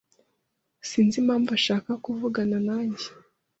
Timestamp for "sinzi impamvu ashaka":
0.89-1.91